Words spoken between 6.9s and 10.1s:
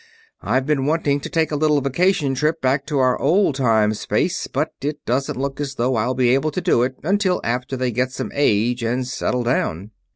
until after they get some age and settle down."